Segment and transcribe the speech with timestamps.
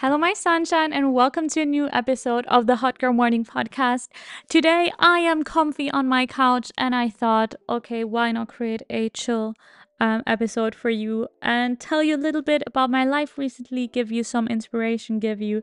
[0.00, 4.06] Hello, my sunshine, and welcome to a new episode of the Hot Girl Morning Podcast.
[4.48, 9.08] Today, I am comfy on my couch, and I thought, okay, why not create a
[9.08, 9.54] chill
[9.98, 14.12] um, episode for you and tell you a little bit about my life recently, give
[14.12, 15.62] you some inspiration, give you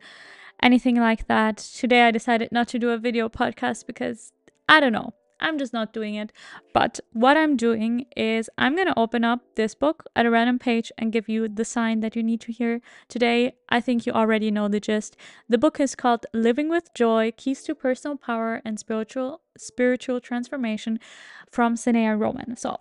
[0.62, 1.56] anything like that.
[1.56, 4.34] Today, I decided not to do a video podcast because
[4.68, 5.14] I don't know.
[5.40, 6.32] I'm just not doing it.
[6.74, 10.60] But what I'm doing is I'm going to open up this book at a random
[10.60, 13.56] page and give you the sign that you need to hear today.
[13.70, 15.16] I think you already know the gist.
[15.50, 21.00] The book is called Living with Joy: Keys to Personal Power and Spiritual Spiritual Transformation
[21.50, 22.56] from Sanaya Roman.
[22.56, 22.80] So,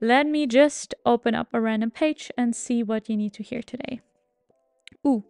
[0.00, 3.62] let me just open up a random page and see what you need to hear
[3.62, 4.00] today.
[5.06, 5.24] Ooh.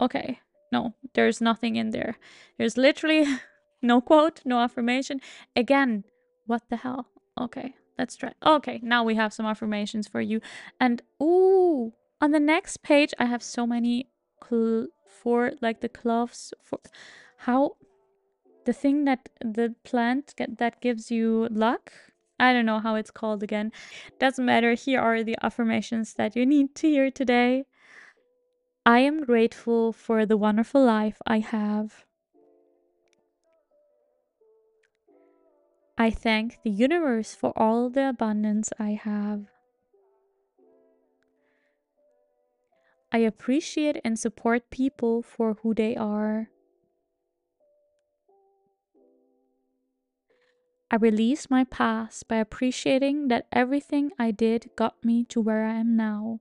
[0.00, 0.40] Okay.
[0.70, 2.18] No, there's nothing in there.
[2.58, 3.24] There's literally
[3.80, 5.20] No quote, no affirmation.
[5.54, 6.04] Again,
[6.46, 7.06] what the hell?
[7.40, 8.32] Okay, let's try.
[8.44, 10.40] Okay, now we have some affirmations for you.
[10.80, 14.08] And ooh, on the next page, I have so many
[15.06, 16.78] for like the cloves for
[17.38, 17.76] how
[18.64, 21.92] the thing that the plant get, that gives you luck.
[22.40, 23.72] I don't know how it's called again.
[24.18, 24.74] Doesn't matter.
[24.74, 27.64] Here are the affirmations that you need to hear today.
[28.86, 32.06] I am grateful for the wonderful life I have.
[36.00, 39.46] I thank the universe for all the abundance I have.
[43.10, 46.50] I appreciate and support people for who they are.
[50.88, 55.74] I release my past by appreciating that everything I did got me to where I
[55.74, 56.38] am now.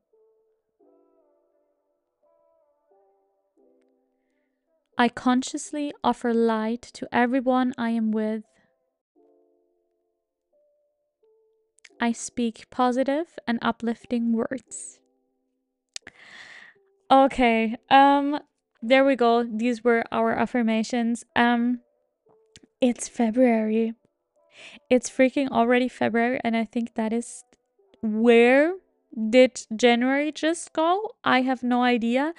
[4.99, 8.43] I consciously offer light to everyone I am with.
[11.99, 14.99] I speak positive and uplifting words.
[17.09, 18.39] Okay, um
[18.81, 19.43] there we go.
[19.43, 21.23] These were our affirmations.
[21.35, 21.79] Um
[22.81, 23.93] it's February.
[24.89, 27.43] It's freaking already February and I think that is
[28.01, 28.75] where
[29.29, 31.11] did January just go?
[31.23, 32.33] I have no idea.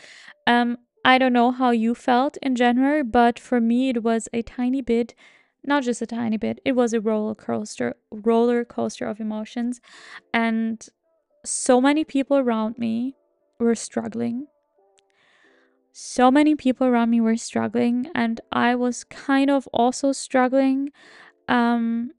[0.47, 4.43] Um I don't know how you felt in January, but for me it was a
[4.43, 5.15] tiny bit
[5.69, 6.61] not just a tiny bit.
[6.65, 9.81] It was a roller coaster, roller coaster of emotions,
[10.33, 10.87] and
[11.45, 13.15] so many people around me
[13.61, 14.47] were struggling.
[15.93, 20.91] So many people around me were struggling, and I was kind of also struggling.
[21.49, 22.13] Um,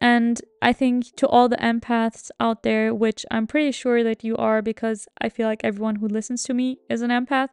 [0.00, 4.36] and I think to all the empaths out there, which I'm pretty sure that you
[4.36, 7.48] are, because I feel like everyone who listens to me is an empath,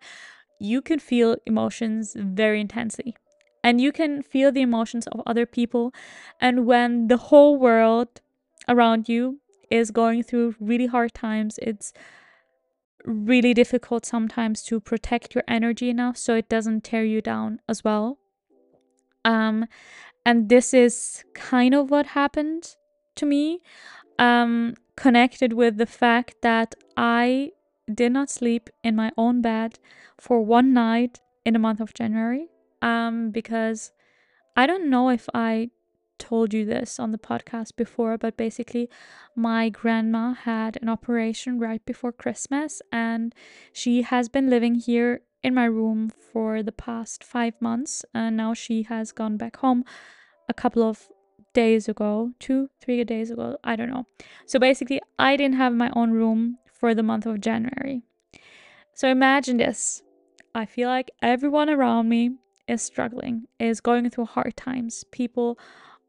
[0.59, 3.15] you can feel emotions very intensely
[3.63, 5.93] and you can feel the emotions of other people.
[6.39, 8.21] And when the whole world
[8.67, 9.39] around you
[9.69, 11.93] is going through really hard times, it's
[13.05, 17.83] really difficult sometimes to protect your energy enough so it doesn't tear you down as
[17.83, 18.19] well.
[19.23, 19.65] Um,
[20.25, 22.75] and this is kind of what happened
[23.15, 23.61] to me,
[24.19, 27.51] um, connected with the fact that I
[27.91, 29.79] did not sleep in my own bed
[30.19, 32.50] for one night in the month of January
[32.81, 33.91] um, because
[34.55, 35.69] I don't know if I
[36.17, 38.89] told you this on the podcast before, but basically,
[39.35, 43.33] my grandma had an operation right before Christmas, and
[43.73, 48.53] she has been living here in my room for the past five months, and now
[48.53, 49.83] she has gone back home
[50.47, 51.09] a couple of
[51.53, 54.05] days ago, two, three days ago, I don't know.
[54.45, 58.03] So basically, I didn't have my own room for the month of January.
[58.93, 60.03] So imagine this.
[60.53, 62.31] I feel like everyone around me
[62.67, 65.03] is struggling, is going through hard times.
[65.11, 65.57] People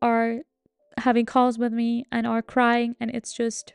[0.00, 0.40] are
[0.98, 3.74] having calls with me and are crying, and it's just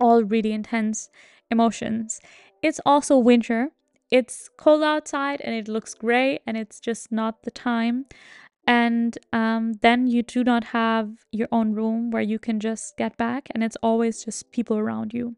[0.00, 1.08] all really intense
[1.50, 2.20] emotions.
[2.62, 3.70] It's also winter.
[4.10, 8.06] It's cold outside and it looks gray, and it's just not the time.
[8.66, 13.16] And um, then you do not have your own room where you can just get
[13.16, 15.36] back, and it's always just people around you.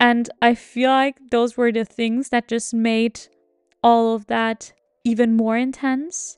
[0.00, 3.20] And I feel like those were the things that just made
[3.82, 4.72] all of that
[5.06, 6.36] even more intense.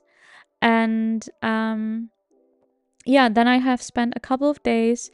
[0.61, 2.11] And um,
[3.05, 5.09] yeah, then I have spent a couple of days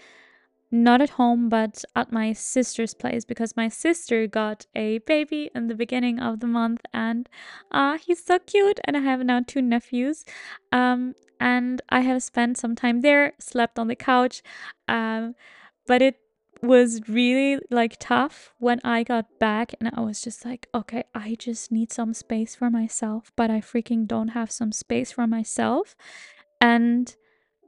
[0.72, 5.68] not at home but at my sister's place because my sister got a baby in
[5.68, 7.30] the beginning of the month and
[7.72, 10.26] uh he's so cute and I have now two nephews
[10.74, 14.42] um and I have spent some time there slept on the couch
[14.88, 15.36] um
[15.88, 16.16] but it
[16.66, 21.36] was really like tough when I got back and I was just like, okay, I
[21.40, 25.96] just need some space for myself, but I freaking don't have some space for myself.
[26.60, 27.16] And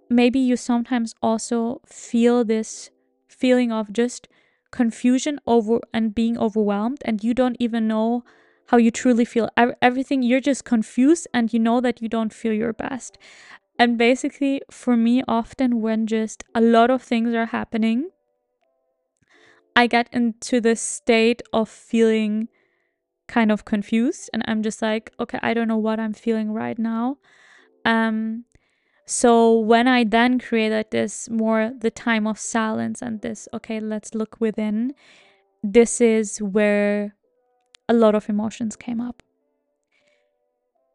[0.09, 2.89] maybe you sometimes also feel this
[3.27, 4.27] feeling of just
[4.71, 8.23] confusion over and being overwhelmed and you don't even know
[8.67, 9.49] how you truly feel.
[9.81, 13.17] Everything, you're just confused and you know that you don't feel your best.
[13.79, 18.09] And basically, for me, often when just a lot of things are happening,
[19.77, 22.47] I get into this state of feeling
[23.27, 26.79] kind of confused and I'm just like, okay, I don't know what I'm feeling right
[26.79, 27.17] now.
[27.85, 28.45] Um
[29.05, 34.15] so when I then created this more the time of silence and this, okay, let's
[34.15, 34.95] look within,
[35.61, 37.15] this is where
[37.87, 39.21] a lot of emotions came up.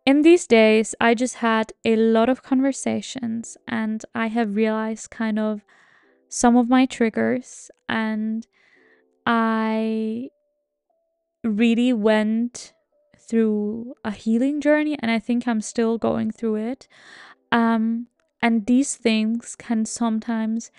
[0.04, 5.38] In these days, I just had a lot of conversations and I have realized kind
[5.38, 5.64] of
[6.28, 8.44] some of my triggers and
[9.26, 10.30] I
[11.44, 12.72] really went
[13.18, 16.88] through a healing journey and I think I'm still going through it.
[17.50, 18.08] Um,
[18.40, 20.70] and these things can sometimes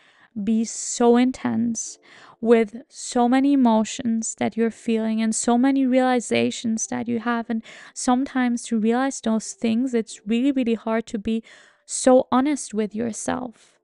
[0.41, 1.97] be so intense
[2.41, 7.49] with so many emotions that you're feeling and so many realizations that you have.
[7.49, 7.63] And
[7.93, 11.43] sometimes to realize those things, it's really, really hard to be
[11.85, 13.79] so honest with yourself.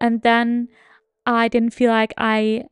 [0.00, 0.68] And then
[1.26, 2.64] I didn't feel like I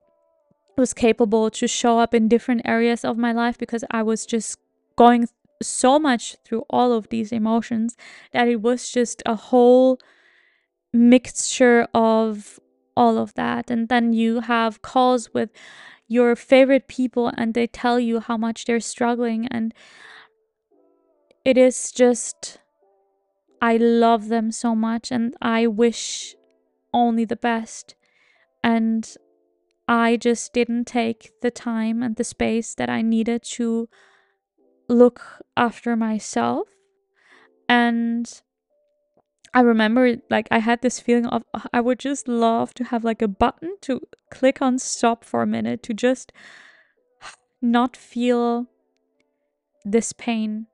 [0.78, 4.58] was capable to show up in different areas of my life because I was just
[4.96, 5.28] going
[5.60, 7.96] so much through all of these emotions
[8.32, 9.98] that it was just a whole
[10.92, 12.60] mixture of
[12.96, 13.70] all of that.
[13.70, 15.50] And then you have calls with
[16.06, 19.46] your favorite people and they tell you how much they're struggling.
[19.48, 19.74] And
[21.44, 22.58] it is just,
[23.60, 26.34] I love them so much and I wish
[26.94, 27.94] only the best.
[28.62, 29.16] And
[29.88, 33.88] I just didn't take the time and the space that I needed to
[34.87, 36.69] look after myself.
[37.69, 38.43] And
[39.55, 41.43] I remember like I had this feeling of
[41.73, 45.46] I would just love to have like a button to click on stop for a
[45.46, 46.32] minute to just
[47.62, 48.67] not feel
[49.84, 50.67] this pain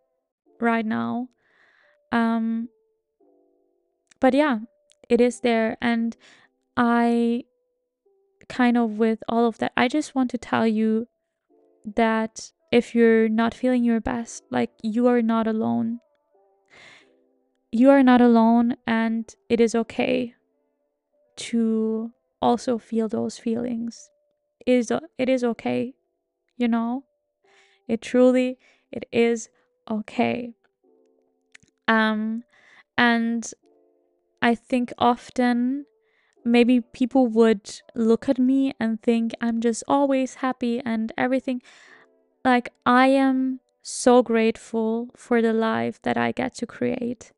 [0.61, 1.29] right now.
[2.11, 2.69] Um
[4.19, 4.59] but yeah,
[5.09, 6.17] it is there and
[6.77, 7.45] I
[8.49, 11.09] kind of with all of that, I just want to tell you
[11.85, 16.01] that if you're not feeling your best, like you are not alone.
[17.71, 20.35] You are not alone, and it is okay
[21.37, 24.11] to also feel those feelings.
[24.67, 25.95] It is it is okay,
[26.57, 27.05] you know?
[27.89, 28.59] It truly
[28.93, 29.49] it is
[29.91, 30.55] okay.
[31.89, 32.45] Um
[32.97, 33.51] and
[34.41, 35.87] I think often
[36.45, 41.63] maybe people would look at me and think I'm just always happy and everything.
[42.45, 47.33] Like, I am so grateful for the life that I get to create.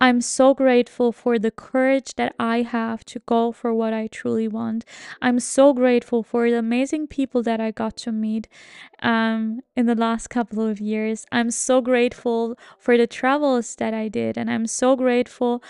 [0.00, 4.46] I'm so grateful for the courage that I have to go for what I truly
[4.46, 4.84] want.
[5.22, 8.46] I'm so grateful for the amazing people that I got to meet
[9.02, 11.24] um, in the last couple of years.
[11.32, 15.62] I'm so grateful for the travels that I did, and I'm so grateful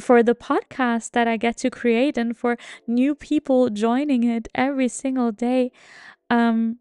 [0.00, 2.56] for the podcast that I get to create and for
[2.86, 5.72] new people joining it every single day.
[6.30, 6.78] Um,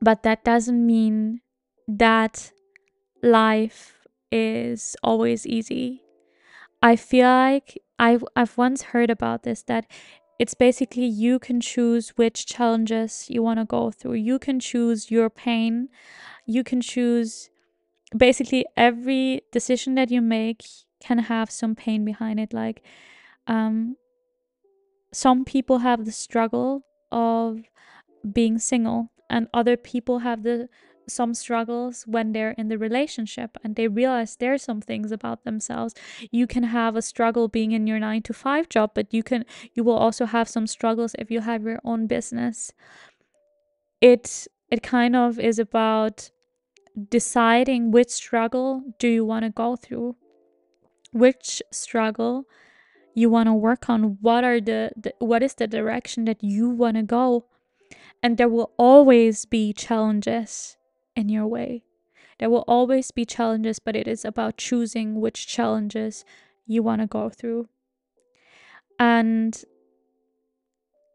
[0.00, 1.40] but that doesn't mean
[1.86, 2.52] that
[3.22, 6.02] life is always easy.
[6.82, 9.86] I feel like I've, I've once heard about this that
[10.38, 14.14] it's basically you can choose which challenges you want to go through.
[14.14, 15.90] You can choose your pain.
[16.46, 17.50] You can choose
[18.16, 20.64] basically every decision that you make
[21.00, 22.82] can have some pain behind it like
[23.46, 23.96] um
[25.12, 27.62] some people have the struggle of
[28.32, 30.68] being single and other people have the
[31.10, 35.94] some struggles when they're in the relationship and they realize there's some things about themselves.
[36.30, 39.44] You can have a struggle being in your 9 to 5 job but you can
[39.74, 42.72] you will also have some struggles if you have your own business.
[44.00, 46.30] It it kind of is about
[47.08, 50.16] deciding which struggle do you want to go through
[51.12, 52.44] which struggle
[53.14, 56.68] you want to work on what are the, the what is the direction that you
[56.68, 57.46] want to go?
[58.22, 60.76] And there will always be challenges
[61.16, 61.82] in your way.
[62.38, 66.24] There will always be challenges but it is about choosing which challenges
[66.66, 67.68] you want to go through.
[68.98, 69.62] And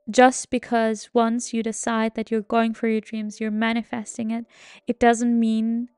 [0.10, 4.46] just because once you decide that you're going for your dreams you're manifesting it
[4.88, 5.90] it doesn't mean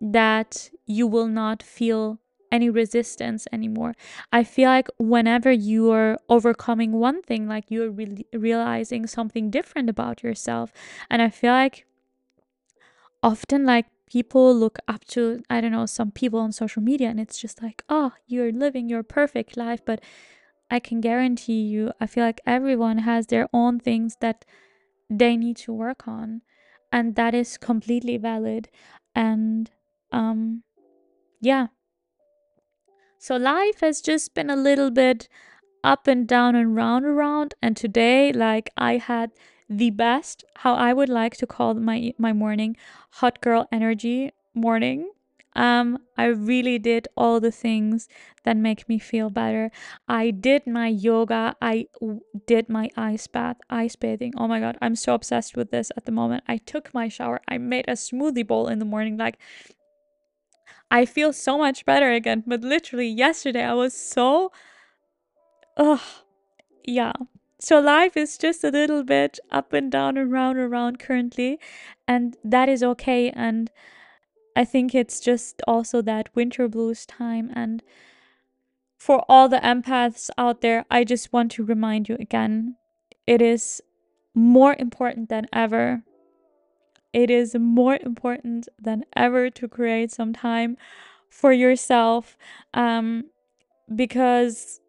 [0.00, 2.20] that you will not feel
[2.52, 3.94] any resistance anymore.
[4.32, 9.90] I feel like whenever you are overcoming one thing, like you're re- realizing something different
[9.90, 10.72] about yourself.
[11.10, 11.86] And I feel like
[13.22, 17.18] often, like, people look up to, I don't know, some people on social media, and
[17.18, 19.80] it's just like, oh, you're living your perfect life.
[19.84, 20.00] But
[20.70, 24.44] I can guarantee you, I feel like everyone has their own things that
[25.10, 26.42] they need to work on.
[26.92, 28.68] And that is completely valid.
[29.14, 29.70] And
[30.12, 30.62] um
[31.40, 31.68] yeah.
[33.26, 35.28] So life has just been a little bit
[35.82, 39.32] up and down and round around and today like I had
[39.68, 42.76] the best how I would like to call my my morning
[43.18, 45.10] hot girl energy morning
[45.56, 48.08] um, I really did all the things
[48.44, 49.70] that make me feel better.
[50.06, 51.56] I did my yoga.
[51.62, 51.86] I
[52.46, 54.34] did my ice bath, ice bathing.
[54.36, 56.44] Oh my god, I'm so obsessed with this at the moment.
[56.46, 57.40] I took my shower.
[57.48, 59.16] I made a smoothie bowl in the morning.
[59.16, 59.38] Like,
[60.90, 62.44] I feel so much better again.
[62.46, 64.52] But literally, yesterday I was so.
[65.76, 66.00] Ugh.
[66.84, 67.12] Yeah.
[67.58, 71.58] So life is just a little bit up and down and round and round currently.
[72.06, 73.30] And that is okay.
[73.30, 73.70] And
[74.54, 77.50] I think it's just also that winter blues time.
[77.54, 77.82] And
[78.96, 82.76] for all the empaths out there, I just want to remind you again
[83.26, 83.82] it is
[84.34, 86.02] more important than ever.
[87.16, 90.76] It is more important than ever to create some time
[91.30, 92.36] for yourself
[92.74, 93.30] um,
[93.94, 94.82] because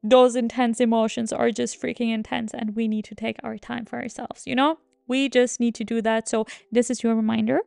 [0.00, 4.00] those intense emotions are just freaking intense and we need to take our time for
[4.00, 4.78] ourselves, you know?
[5.08, 6.28] We just need to do that.
[6.28, 7.58] So, this is your reminder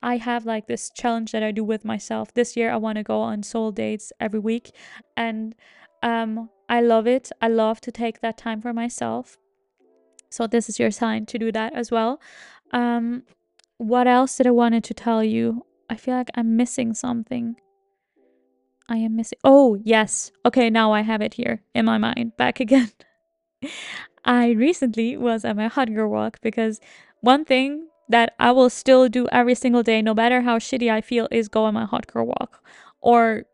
[0.00, 2.32] I have like this challenge that I do with myself.
[2.32, 4.70] This year I want to go on soul dates every week
[5.16, 5.56] and
[6.00, 7.32] um I love it.
[7.42, 9.36] I love to take that time for myself.
[10.30, 12.20] So this is your sign to do that as well.
[12.72, 13.22] Um
[13.78, 15.66] what else did I wanted to tell you?
[15.90, 17.56] I feel like I'm missing something.
[18.88, 20.32] I am missing Oh, yes.
[20.44, 22.90] Okay, now I have it here in my mind back again.
[24.24, 26.80] I recently was at my hot girl walk because
[27.20, 31.00] one thing that I will still do every single day, no matter how shitty I
[31.00, 32.62] feel, is go on my hot girl walk
[33.00, 33.44] or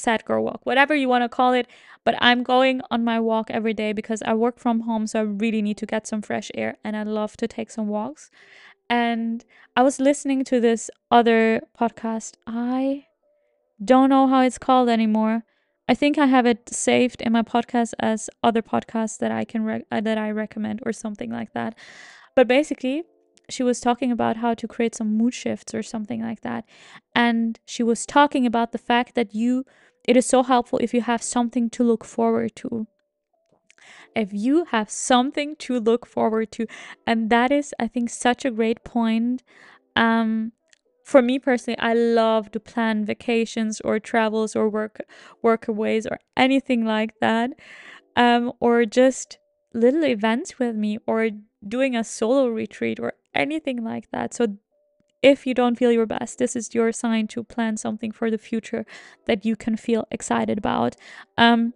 [0.00, 1.66] sad girl walk, whatever you want to call it.
[2.04, 5.22] But I'm going on my walk every day because I work from home, so I
[5.22, 8.30] really need to get some fresh air and I love to take some walks.
[8.88, 9.44] And
[9.76, 12.34] I was listening to this other podcast.
[12.46, 13.06] I
[13.82, 15.44] don't know how it's called anymore.
[15.88, 19.64] I think I have it saved in my podcast as other podcasts that I can
[19.64, 21.74] re- uh, that I recommend or something like that.
[22.36, 23.04] But basically,
[23.48, 26.64] she was talking about how to create some mood shifts or something like that.
[27.14, 29.64] And she was talking about the fact that you
[30.04, 32.86] it is so helpful if you have something to look forward to.
[34.14, 36.66] If you have something to look forward to.
[37.06, 39.42] And that is, I think, such a great point.
[39.94, 40.52] Um,
[41.04, 45.00] for me personally, I love to plan vacations or travels or work
[45.44, 47.50] workaways or anything like that.
[48.16, 49.38] Um, or just
[49.72, 51.30] little events with me or
[51.66, 54.34] doing a solo retreat or anything like that.
[54.34, 54.58] So
[55.22, 58.38] if you don't feel your best, this is your sign to plan something for the
[58.38, 58.86] future
[59.26, 60.96] that you can feel excited about.
[61.36, 61.74] Um,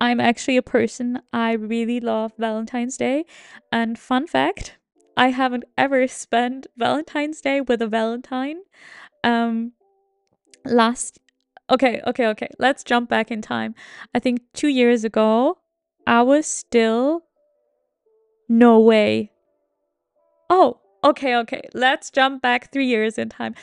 [0.00, 3.24] I'm actually a person, I really love Valentine's Day.
[3.72, 4.76] And fun fact,
[5.16, 8.56] I haven't ever spent Valentine's Day with a Valentine.
[9.22, 9.72] Um,
[10.64, 11.18] last,
[11.70, 13.74] okay, okay, okay, let's jump back in time.
[14.14, 15.58] I think two years ago,
[16.06, 17.22] I was still,
[18.48, 19.32] no way.
[20.50, 23.54] Oh, okay, okay, let's jump back three years in time.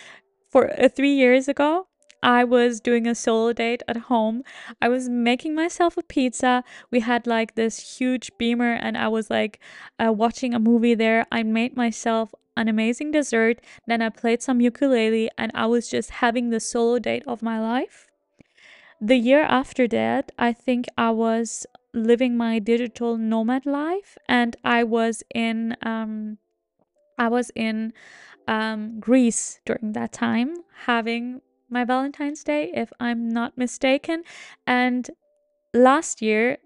[0.50, 1.88] For uh, three years ago,
[2.24, 4.44] I was doing a solo date at home.
[4.82, 6.64] I was making myself a pizza.
[6.92, 9.60] We had like this huge beamer, and I was like
[10.00, 11.26] uh, watching a movie there.
[11.32, 13.60] I made myself an amazing dessert.
[13.88, 17.60] Then I played some ukulele, and I was just having the solo date of my
[17.60, 18.08] life.
[19.00, 24.84] The year after that, I think I was living my digital nomad life, and I
[24.84, 26.38] was in um,
[27.18, 27.94] I was in
[28.48, 34.24] um, Greece during that time having my Valentine's Day, if I'm not mistaken.
[34.68, 35.10] And
[35.74, 36.58] last year,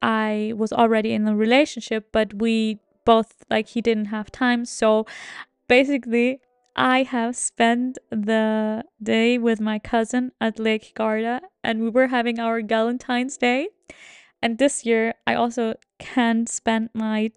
[0.00, 4.64] I was already in a relationship, but we both, like, he didn't have time.
[4.64, 5.06] So
[5.68, 6.40] basically,
[6.76, 12.38] I have spent the day with my cousin at Lake Garda, and we were having
[12.38, 13.68] our Valentine's Day.
[14.40, 17.32] And this year, I also can't spend my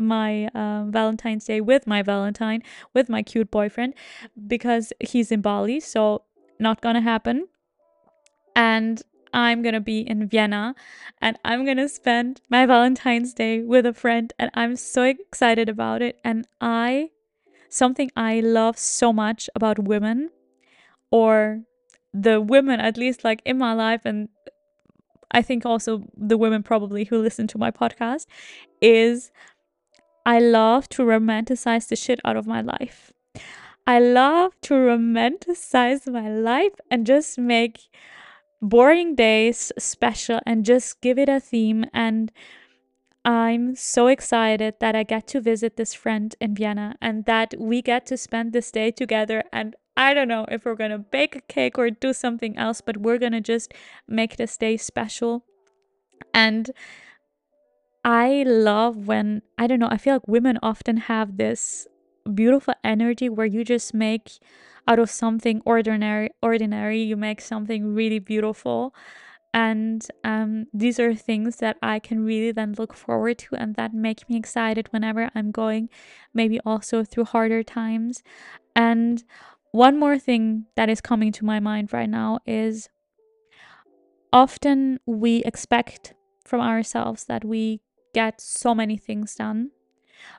[0.00, 2.62] my uh, Valentine's Day with my Valentine,
[2.94, 3.94] with my cute boyfriend,
[4.46, 6.22] because he's in Bali, so
[6.58, 7.48] not gonna happen.
[8.54, 9.02] And
[9.32, 10.74] I'm gonna be in Vienna
[11.20, 16.02] and I'm gonna spend my Valentine's Day with a friend, and I'm so excited about
[16.02, 16.18] it.
[16.24, 17.10] And I,
[17.68, 20.30] something I love so much about women,
[21.10, 21.62] or
[22.12, 24.28] the women at least like in my life, and
[25.30, 28.26] I think also the women probably who listen to my podcast,
[28.80, 29.30] is
[30.28, 33.14] I love to romanticize the shit out of my life.
[33.86, 37.88] I love to romanticize my life and just make
[38.60, 41.86] boring days special and just give it a theme.
[41.94, 42.30] And
[43.24, 47.80] I'm so excited that I get to visit this friend in Vienna and that we
[47.80, 49.44] get to spend this day together.
[49.50, 52.98] And I don't know if we're to bake a cake or do something else, but
[52.98, 53.72] we're to just
[54.06, 55.46] make this day special.
[56.34, 56.70] And
[58.08, 61.86] I love when, I don't know, I feel like women often have this
[62.32, 64.30] beautiful energy where you just make
[64.86, 68.94] out of something ordinary ordinary you make something really beautiful.
[69.52, 73.92] And um, these are things that i can really then look forward to and that
[73.92, 75.88] make me excited whenever i'm going
[76.32, 78.22] maybe also through harder times.
[78.74, 79.22] And
[79.72, 82.88] one more thing that is coming to my mind right now is
[84.32, 86.14] often we expect
[86.46, 87.82] from ourselves that we
[88.14, 89.70] get so many things done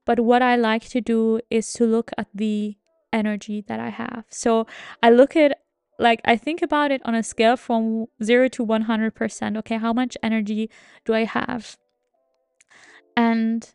[0.06, 2.78] but what I like to do is to look at the
[3.12, 4.26] energy that I have.
[4.30, 4.68] So
[5.02, 5.60] I look at
[5.98, 9.58] like I think about it on a scale from 0 to 100%.
[9.58, 10.70] Okay, how much energy
[11.06, 11.78] do I have?
[13.18, 13.70] And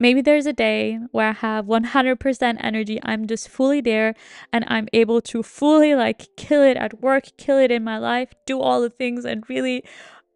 [0.00, 2.98] maybe there's a day where I have 100% energy.
[3.04, 4.14] I'm just fully there
[4.52, 8.34] and I'm able to fully like kill it at work, kill it in my life,
[8.44, 9.84] do all the things and really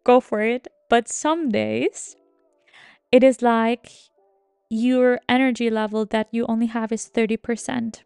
[0.05, 0.69] go for it.
[0.89, 2.15] But some days
[3.13, 3.91] it is like
[4.71, 8.01] your energy level that you only have is 30%.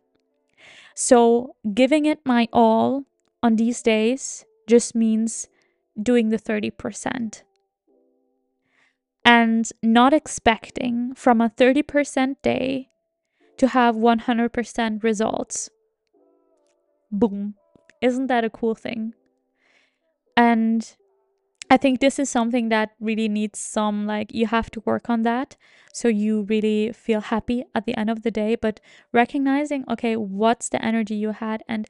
[0.95, 3.05] So, giving it my all
[3.41, 5.47] on these days just means
[6.01, 7.43] doing the 30%.
[9.23, 12.89] And not expecting from a 30% day
[13.55, 15.69] to have 100% results.
[17.13, 17.55] Boom.
[18.01, 19.13] Isn't that a cool thing?
[20.35, 20.97] And
[21.69, 25.23] I think this is something that really needs some, like, you have to work on
[25.23, 25.57] that
[25.91, 28.55] so you really feel happy at the end of the day.
[28.55, 28.79] But
[29.11, 31.63] recognizing, okay, what's the energy you had?
[31.67, 31.85] And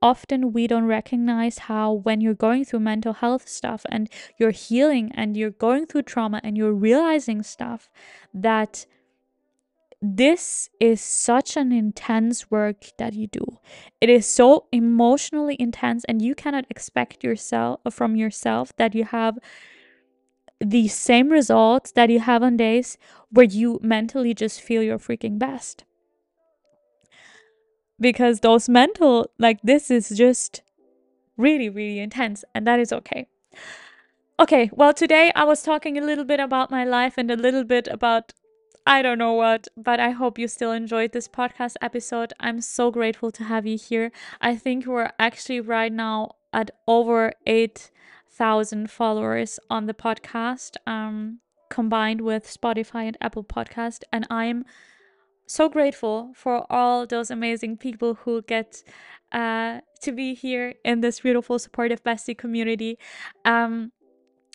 [0.00, 4.08] often we don't recognize how, when you're going through mental health stuff and
[4.38, 7.90] you're healing and you're going through trauma and you're realizing stuff,
[8.32, 8.86] that
[10.00, 13.58] this is such an intense work that you do.
[14.00, 19.38] It is so emotionally intense, and you cannot expect yourself from yourself that you have
[20.60, 22.98] the same results that you have on days
[23.30, 25.84] where you mentally just feel your freaking best.
[28.00, 30.62] Because those mental, like, this is just
[31.36, 33.26] really, really intense, and that is okay.
[34.38, 37.64] Okay, well, today I was talking a little bit about my life and a little
[37.64, 38.32] bit about
[38.88, 42.32] I don't know what, but I hope you still enjoyed this podcast episode.
[42.40, 44.10] I'm so grateful to have you here.
[44.40, 52.22] I think we're actually right now at over 8,000 followers on the podcast, um, combined
[52.22, 54.04] with Spotify and Apple Podcast.
[54.10, 54.64] And I'm
[55.46, 58.82] so grateful for all those amazing people who get
[59.32, 62.98] uh, to be here in this beautiful, supportive bestie community.
[63.44, 63.92] Um,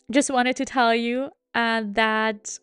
[0.10, 2.58] just wanted to tell you uh, that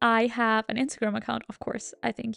[0.00, 1.94] I have an Instagram account, of course.
[2.02, 2.36] I think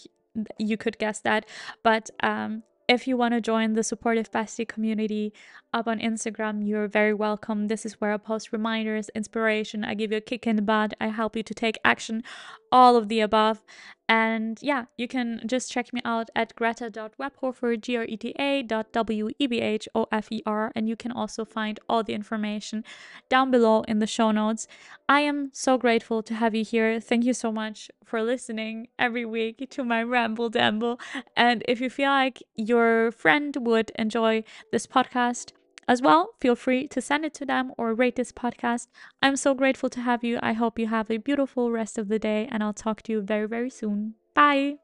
[0.57, 1.45] you could guess that.
[1.83, 5.33] But um, if you want to join the supportive bestie community
[5.73, 7.67] up on Instagram, you're very welcome.
[7.67, 9.83] This is where I post reminders, inspiration.
[9.83, 10.93] I give you a kick in the butt.
[11.01, 12.23] I help you to take action,
[12.71, 13.61] all of the above.
[14.09, 20.71] And yeah, you can just check me out at greta.webhofer, G-R-E-T-A dot W-E-B-H-O-F-E-R.
[20.75, 22.85] And you can also find all the information
[23.27, 24.67] down below in the show notes.
[25.09, 27.01] I am so grateful to have you here.
[27.01, 30.99] Thank you so much for listening every week to my ramble damble.
[31.35, 35.51] And if you feel like your friend would enjoy this podcast,
[35.87, 38.87] as well, feel free to send it to them or rate this podcast.
[39.21, 40.39] I'm so grateful to have you.
[40.41, 43.21] I hope you have a beautiful rest of the day, and I'll talk to you
[43.21, 44.15] very, very soon.
[44.33, 44.77] Bye.